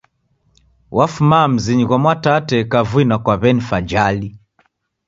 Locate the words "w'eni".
3.41-3.63